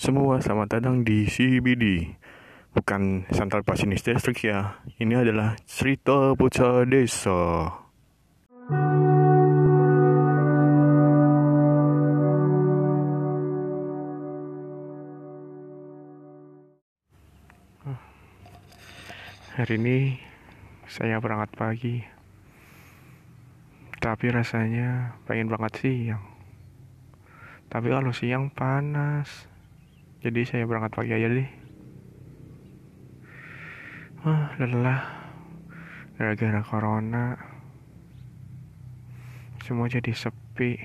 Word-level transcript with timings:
Semua, 0.00 0.40
selamat 0.40 0.80
datang 0.80 1.04
di 1.04 1.28
CBD 1.28 2.16
Bukan 2.72 3.28
Central 3.28 3.60
Basinis 3.60 4.00
District 4.00 4.40
ya. 4.40 4.80
Ini 4.96 5.20
adalah 5.20 5.52
cerita 5.68 6.32
bocah 6.32 6.88
desa. 6.88 7.68
Hari 19.60 19.76
ini 19.76 20.16
saya 20.88 21.20
berangkat 21.20 21.52
pagi. 21.52 22.00
Tapi 24.00 24.32
rasanya 24.32 25.20
pengen 25.28 25.52
berangkat 25.52 25.84
siang. 25.84 26.24
Tapi 27.68 27.92
kalau 27.92 28.16
siang 28.16 28.48
panas 28.48 29.51
jadi 30.22 30.46
saya 30.46 30.70
berangkat 30.70 30.94
pagi 30.94 31.10
aja 31.18 31.26
deh. 31.26 31.50
Wah 34.22 34.54
lelah. 34.54 35.02
Gara-gara 36.14 36.62
corona. 36.62 37.34
Semua 39.66 39.90
jadi 39.90 40.14
sepi. 40.14 40.78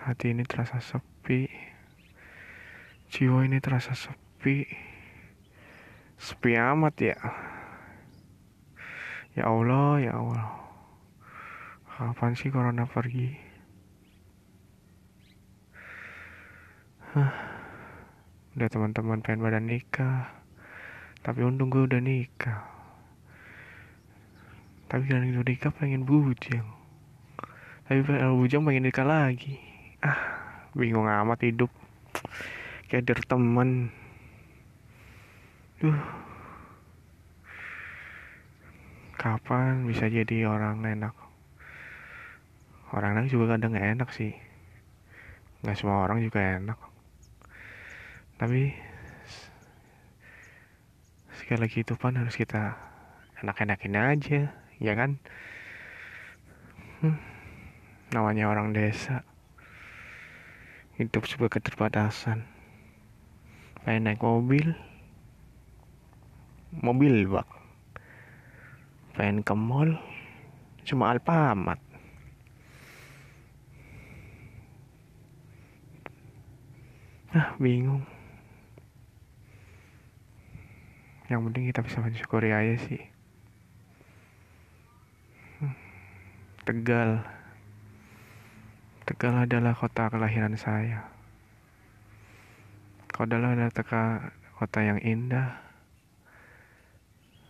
Hati 0.00 0.32
ini 0.32 0.48
terasa 0.48 0.80
sepi. 0.80 1.44
Jiwa 3.12 3.44
ini 3.44 3.60
terasa 3.60 3.92
sepi. 3.92 4.64
Sepi 6.16 6.56
amat 6.56 6.94
ya. 7.04 7.20
Ya 9.36 9.44
Allah 9.44 10.00
ya 10.00 10.12
Allah. 10.16 10.48
Kapan 11.84 12.32
sih 12.32 12.48
corona 12.48 12.88
pergi 12.88 13.53
udah 17.14 18.68
teman-teman 18.70 19.22
pengen 19.22 19.46
pada 19.46 19.62
nikah. 19.62 20.34
Tapi 21.22 21.46
untung 21.46 21.70
gue 21.70 21.86
udah 21.86 22.02
nikah. 22.02 22.66
Tapi 24.90 25.06
kan 25.06 25.22
udah 25.22 25.46
nikah 25.46 25.70
pengen 25.70 26.02
bujang. 26.02 26.66
Tapi 27.86 28.02
pengen 28.02 28.34
bujang 28.34 28.66
pengen 28.66 28.90
nikah 28.90 29.06
lagi. 29.06 29.62
Ah 30.02 30.42
bingung 30.74 31.06
amat 31.06 31.38
hidup. 31.46 31.70
Kayak 32.90 33.14
der 33.14 33.20
temen 33.30 33.94
duh. 35.78 35.94
Kapan 39.14 39.86
bisa 39.86 40.10
jadi 40.10 40.50
orang 40.50 40.82
enak? 40.82 41.14
Orang 42.90 43.16
enak 43.16 43.30
juga 43.30 43.54
kadang 43.54 43.78
enak 43.78 44.10
sih. 44.10 44.34
Nggak 45.62 45.78
semua 45.78 46.04
orang 46.04 46.20
juga 46.20 46.42
enak 46.42 46.93
tapi 48.40 48.74
sekali 51.34 51.58
lagi 51.66 51.82
itu 51.82 51.94
pan 51.98 52.16
harus 52.16 52.34
kita 52.34 52.78
enak-enakin 53.42 53.96
aja 53.98 54.40
ya 54.80 54.92
kan? 54.96 55.20
Hmm, 57.00 57.18
namanya 58.10 58.48
orang 58.48 58.72
desa. 58.72 59.22
Hidup 60.94 61.26
sebuah 61.26 61.50
keterbatasan. 61.50 62.46
Pengen 63.82 64.08
naik 64.08 64.22
mobil. 64.22 64.72
Mobil 66.80 67.26
bak 67.30 67.64
pengen 69.14 69.46
ke 69.46 69.54
mall 69.54 69.94
cuma 70.82 71.14
Alfamart. 71.14 71.78
Ah 77.34 77.54
bingung 77.58 78.02
yang 81.32 81.40
penting 81.48 81.72
kita 81.72 81.80
bisa 81.80 82.04
mensyukuri 82.04 82.52
aja 82.52 82.76
sih. 82.84 83.02
Tegal. 86.68 87.24
Tegal 89.04 89.34
adalah 89.44 89.76
kota 89.76 90.08
kelahiran 90.08 90.56
saya. 90.56 91.08
Kota 93.12 93.36
adalah 93.36 93.68
teka, 93.72 94.32
kota 94.56 94.80
yang 94.80 94.98
indah 95.04 95.64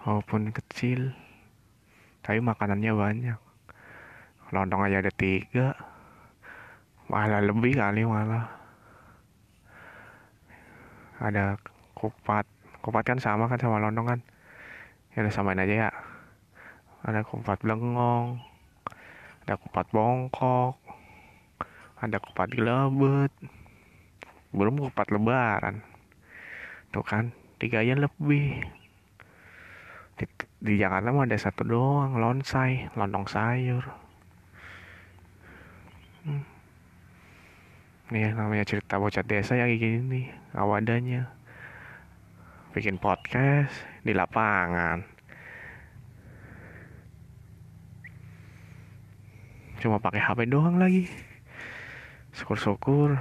Walaupun 0.00 0.48
kecil 0.56 1.12
Tapi 2.24 2.40
makanannya 2.40 2.92
banyak. 2.96 3.40
Lontong 4.52 4.86
aja 4.88 5.04
ada 5.04 5.12
tiga. 5.12 5.76
Malah 7.10 7.42
lebih 7.44 7.76
kali 7.76 8.06
malah. 8.06 8.48
Ada 11.20 11.60
kupat 11.92 12.59
kupat 12.80 13.02
kan 13.04 13.18
sama 13.20 13.46
kan 13.46 13.60
sama 13.60 13.80
lontong 13.80 14.06
kan. 14.16 14.20
Ya 15.16 15.26
udah 15.26 15.32
samain 15.34 15.62
aja 15.62 15.88
ya. 15.88 15.90
Ada 17.04 17.24
kupat 17.24 17.64
belengong 17.64 18.50
ada 19.50 19.58
kupat 19.58 19.90
bongkok 19.90 20.78
ada 21.98 22.22
kupat 22.22 22.54
gelabet 22.54 23.34
belum 24.54 24.78
kupat 24.78 25.10
lebaran. 25.10 25.82
Tuh 26.94 27.02
kan 27.02 27.34
tiga 27.58 27.82
aja 27.82 27.98
lebih. 27.98 28.62
Di, 30.14 30.24
di 30.62 30.74
Jakarta 30.78 31.10
mah 31.10 31.26
ada 31.26 31.34
satu 31.34 31.66
doang 31.66 32.14
lonsai 32.14 32.86
lontong 32.94 33.26
sayur. 33.26 33.84
Hmm. 36.20 36.44
nih 38.12 38.36
namanya 38.36 38.68
cerita 38.68 39.00
bocah 39.00 39.24
desa 39.24 39.56
ya 39.56 39.64
kayak 39.64 39.80
gini 39.80 40.28
awadanya 40.52 41.32
bikin 42.70 42.96
podcast 42.96 43.74
di 44.06 44.14
lapangan. 44.14 45.02
Cuma 49.80 49.96
pakai 49.96 50.20
HP 50.20 50.50
doang 50.50 50.76
lagi. 50.76 51.08
Syukur-syukur 52.36 53.16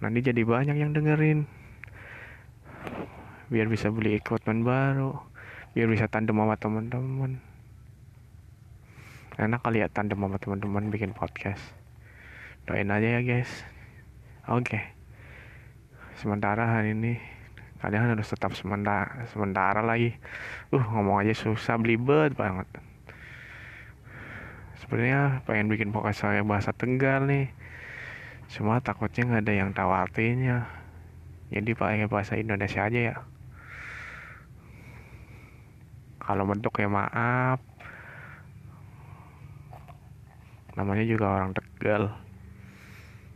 nanti 0.00 0.18
jadi 0.24 0.42
banyak 0.42 0.76
yang 0.80 0.96
dengerin. 0.96 1.44
Biar 3.52 3.66
bisa 3.66 3.92
beli 3.92 4.16
equipment 4.16 4.64
baru. 4.64 5.14
Biar 5.76 5.86
bisa 5.86 6.10
tandem 6.10 6.38
sama 6.38 6.56
teman-teman 6.58 7.50
enak 9.40 9.64
kali 9.64 9.80
ya 9.80 9.88
tandem 9.88 10.20
sama 10.20 10.36
teman-teman 10.36 10.92
bikin 10.92 11.16
podcast. 11.16 11.64
Doain 12.68 12.92
aja 12.92 13.18
ya 13.18 13.20
guys. 13.24 13.48
Oke. 14.44 14.68
Okay. 14.68 14.84
sementara 16.20 16.68
hari 16.68 16.92
ini 16.92 17.16
kalian 17.80 18.12
harus 18.12 18.28
tetap 18.28 18.52
sementara 18.52 19.24
sementara 19.32 19.80
lagi. 19.80 20.12
Uh 20.68 20.84
ngomong 20.84 21.24
aja 21.24 21.32
susah 21.32 21.80
belibet 21.80 22.36
banget. 22.36 22.68
Sebenarnya 24.84 25.40
pengen 25.48 25.72
bikin 25.72 25.88
podcast 25.92 26.28
saya 26.28 26.44
bahasa 26.44 26.76
Tegal 26.76 27.24
nih. 27.24 27.48
Cuma 28.52 28.84
takutnya 28.84 29.24
nggak 29.24 29.44
ada 29.48 29.54
yang 29.56 29.70
tahu 29.72 29.92
artinya. 29.92 30.68
Jadi 31.48 31.72
pakai 31.72 32.06
bahasa 32.06 32.36
Indonesia 32.36 32.84
aja 32.84 33.00
ya. 33.00 33.16
Kalau 36.20 36.44
bentuk 36.44 36.76
ya 36.76 36.86
maaf. 36.86 37.64
Namanya 40.76 41.04
juga 41.08 41.26
orang 41.32 41.56
Tegal. 41.56 42.12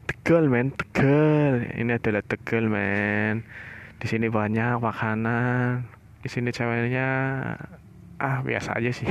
Tegal 0.05 0.45
men 0.53 0.69
Tegal. 0.69 1.65
Ini 1.81 1.97
adalah 1.97 2.23
Tegal 2.23 2.69
men 2.69 3.43
di 4.01 4.07
sini 4.11 4.27
banyak 4.29 4.81
makanan. 4.83 5.87
Di 6.25 6.29
sini 6.33 6.51
ceweknya 6.51 7.09
ah 8.19 8.39
biasa 8.41 8.79
aja 8.81 8.91
sih. 8.91 9.09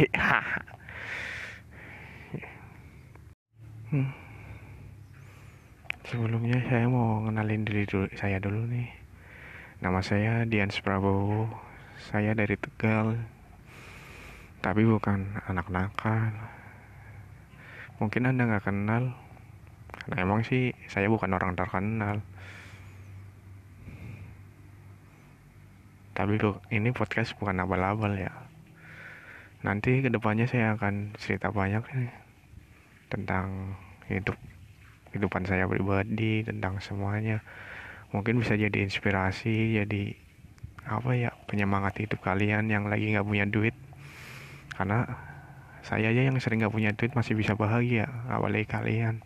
Hmm. 3.94 4.10
sebelumnya 6.10 6.58
saya 6.66 6.90
mau 6.90 7.22
kenalin 7.22 7.62
diri 7.62 7.86
dulu 7.86 8.10
saya 8.18 8.42
dulu 8.42 8.66
nih. 8.66 8.90
Nama 9.86 10.02
saya 10.02 10.34
Dian 10.50 10.74
Prabowo. 10.74 11.46
Saya 12.10 12.34
dari 12.34 12.58
Tegal. 12.58 13.22
Tapi 14.66 14.82
bukan 14.90 15.38
anak 15.46 15.70
nakal. 15.70 16.34
Mungkin 18.02 18.26
anda 18.34 18.50
nggak 18.50 18.66
kenal. 18.66 19.14
Karena 19.94 20.16
emang 20.26 20.42
sih 20.42 20.74
saya 20.90 21.06
bukan 21.06 21.30
orang 21.38 21.54
terkenal 21.54 22.26
tapi 26.14 26.38
kok 26.38 26.62
ini 26.70 26.94
podcast 26.94 27.34
bukan 27.42 27.66
abal-abal 27.66 28.14
ya. 28.14 28.30
Nanti 29.66 30.06
ke 30.06 30.14
depannya 30.14 30.46
saya 30.46 30.78
akan 30.78 31.18
cerita 31.18 31.50
banyak 31.50 31.82
nih 31.90 32.14
tentang 33.10 33.78
hidup 34.06 34.38
kehidupan 35.10 35.50
saya 35.50 35.66
pribadi 35.66 36.46
tentang 36.46 36.78
semuanya. 36.86 37.42
Mungkin 38.14 38.38
bisa 38.38 38.54
jadi 38.54 38.86
inspirasi 38.86 39.82
jadi 39.82 40.14
apa 40.86 41.18
ya 41.18 41.32
penyemangat 41.50 42.06
hidup 42.06 42.22
kalian 42.22 42.70
yang 42.70 42.86
lagi 42.86 43.10
nggak 43.10 43.26
punya 43.26 43.50
duit. 43.50 43.74
Karena 44.78 45.10
saya 45.82 46.14
aja 46.14 46.30
yang 46.30 46.38
sering 46.38 46.62
nggak 46.62 46.74
punya 46.74 46.94
duit 46.94 47.18
masih 47.18 47.34
bisa 47.34 47.58
bahagia 47.58 48.06
apalagi 48.30 48.70
kalian. 48.70 49.26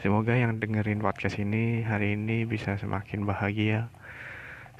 Semoga 0.00 0.32
yang 0.32 0.56
dengerin 0.56 1.04
podcast 1.04 1.36
ini 1.36 1.84
hari 1.84 2.16
ini 2.16 2.48
bisa 2.48 2.80
semakin 2.80 3.28
bahagia 3.28 3.92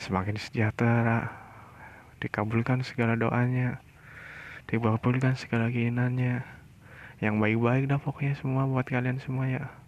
semakin 0.00 0.40
sejahtera. 0.40 1.28
Dikabulkan 2.24 2.80
segala 2.82 3.14
doanya. 3.14 3.84
Dikabulkan 4.66 5.36
segala 5.36 5.68
keinginannya. 5.68 6.42
Yang 7.20 7.34
baik-baik 7.36 7.84
dah 7.86 8.00
pokoknya 8.00 8.34
semua 8.40 8.64
buat 8.64 8.88
kalian 8.88 9.20
semua 9.20 9.44
ya 9.44 9.79